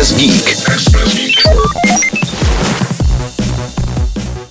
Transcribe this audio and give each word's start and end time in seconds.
Express 0.00 0.18
Geek. 0.18 0.70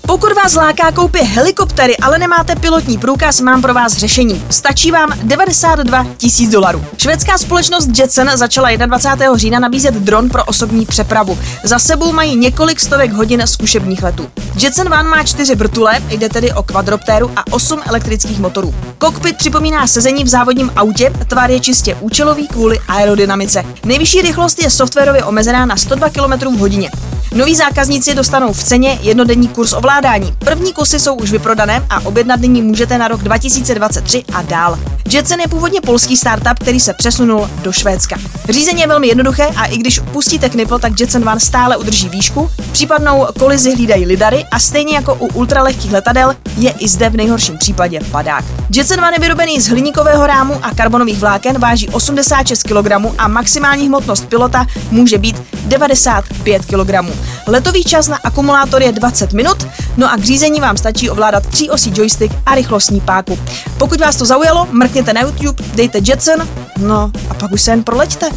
Pokud 0.07 0.33
vás 0.35 0.55
láká 0.55 0.91
koupě 0.91 1.23
helikoptery, 1.23 1.97
ale 1.97 2.17
nemáte 2.17 2.55
pilotní 2.55 2.97
průkaz, 2.97 3.41
mám 3.41 3.61
pro 3.61 3.73
vás 3.73 3.93
řešení. 3.93 4.43
Stačí 4.49 4.91
vám 4.91 5.09
92 5.23 6.05
tisíc 6.17 6.51
dolarů. 6.51 6.85
Švédská 6.97 7.37
společnost 7.37 7.89
Jetson 7.99 8.29
začala 8.35 8.75
21. 8.75 9.37
října 9.37 9.59
nabízet 9.59 9.93
dron 9.93 10.29
pro 10.29 10.43
osobní 10.43 10.85
přepravu. 10.85 11.39
Za 11.63 11.79
sebou 11.79 12.11
mají 12.11 12.35
několik 12.35 12.79
stovek 12.79 13.11
hodin 13.11 13.41
zkušebních 13.45 14.03
letů. 14.03 14.27
Jetson 14.61 14.93
One 14.93 15.03
má 15.03 15.23
čtyři 15.23 15.55
vrtule, 15.55 15.99
jde 16.09 16.29
tedy 16.29 16.53
o 16.53 16.63
kvadroptéru 16.63 17.31
a 17.35 17.43
8 17.51 17.79
elektrických 17.85 18.39
motorů. 18.39 18.75
Kokpit 18.97 19.37
připomíná 19.37 19.87
sezení 19.87 20.23
v 20.23 20.27
závodním 20.27 20.71
autě, 20.75 21.13
tvar 21.27 21.51
je 21.51 21.59
čistě 21.59 21.95
účelový 21.95 22.47
kvůli 22.47 22.79
aerodynamice. 22.87 23.63
Nejvyšší 23.85 24.21
rychlost 24.21 24.63
je 24.63 24.69
softwarově 24.69 25.23
omezená 25.23 25.65
na 25.65 25.77
102 25.77 26.09
km 26.09 26.55
v 26.55 26.59
hodině. 26.59 26.91
Noví 27.35 27.55
zákazníci 27.55 28.15
dostanou 28.15 28.53
v 28.53 28.63
ceně 28.63 28.99
jednodenní 29.01 29.47
kurz 29.47 29.73
ovládání. 29.73 30.33
První 30.39 30.73
kusy 30.73 30.99
jsou 30.99 31.15
už 31.15 31.31
vyprodané 31.31 31.85
a 31.89 32.05
objednat 32.05 32.39
nyní 32.39 32.61
můžete 32.61 32.97
na 32.97 33.07
rok 33.07 33.23
2023 33.23 34.23
a 34.33 34.41
dál. 34.41 34.79
Jetson 35.11 35.39
je 35.39 35.47
původně 35.47 35.81
polský 35.81 36.17
startup, 36.17 36.59
který 36.59 36.79
se 36.79 36.93
přesunul 36.93 37.49
do 37.63 37.71
Švédska. 37.71 38.17
Řízení 38.49 38.81
je 38.81 38.87
velmi 38.87 39.07
jednoduché 39.07 39.47
a 39.47 39.65
i 39.65 39.77
když 39.77 39.99
pustíte 39.99 40.49
knipl, 40.49 40.79
tak 40.79 40.99
Jetson 40.99 41.29
One 41.29 41.39
stále 41.39 41.77
udrží 41.77 42.09
výšku. 42.09 42.49
Případnou 42.71 43.27
kolizi 43.39 43.75
hlídají 43.75 44.05
lidary 44.05 44.45
a 44.51 44.59
stejně 44.59 44.95
jako 44.95 45.15
u 45.15 45.27
ultralehkých 45.27 45.91
letadel 45.91 46.35
je 46.57 46.71
i 46.71 46.87
zde 46.87 47.09
v 47.09 47.17
nejhorším 47.17 47.57
případě 47.57 47.99
padák. 48.11 48.45
Jetson 48.75 48.99
One 48.99 49.15
je 49.15 49.19
vyrobený 49.19 49.61
z 49.61 49.67
hliníkového 49.67 50.27
rámu 50.27 50.65
a 50.65 50.71
karbonových 50.75 51.19
vláken, 51.19 51.59
váží 51.59 51.89
86 51.89 52.63
kg 52.63 52.91
a 53.17 53.27
maximální 53.27 53.87
hmotnost 53.87 54.29
pilota 54.29 54.65
může 54.91 55.17
být 55.17 55.41
95 55.67 56.65
kg. 56.65 57.09
Letový 57.47 57.83
čas 57.83 58.07
na 58.07 58.19
akumulátor 58.23 58.81
je 58.81 58.91
20 58.91 59.33
minut, 59.33 59.67
no 59.97 60.11
a 60.11 60.17
k 60.17 60.23
řízení 60.23 60.61
vám 60.61 60.77
stačí 60.77 61.09
ovládat 61.09 61.47
tříosí 61.47 61.93
joystick 61.95 62.35
a 62.45 62.55
rychlostní 62.55 63.01
páku. 63.01 63.39
Pokud 63.77 64.01
vás 64.01 64.15
to 64.15 64.25
zaujalo, 64.25 64.67
mrkněte 64.71 65.13
na 65.13 65.21
YouTube, 65.21 65.63
dejte 65.75 65.99
Jetson, 66.07 66.47
no 66.77 67.11
a 67.29 67.33
pak 67.33 67.51
už 67.51 67.61
se 67.61 67.71
jen 67.71 67.83
proleďte. 67.83 68.29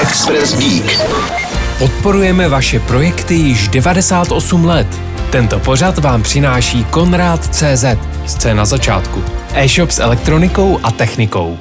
Express 0.00 0.56
Geek. 0.56 1.00
Podporujeme 1.78 2.48
vaše 2.48 2.80
projekty 2.80 3.34
již 3.34 3.68
98 3.68 4.64
let. 4.64 4.86
Tento 5.30 5.58
pořad 5.58 5.98
vám 5.98 6.22
přináší 6.22 6.84
Konrad 6.84 7.54
CZ, 7.54 7.84
scéna 8.26 8.64
začátku. 8.64 9.24
E-shop 9.54 9.90
s 9.90 9.98
elektronikou 9.98 10.80
a 10.82 10.90
technikou. 10.90 11.58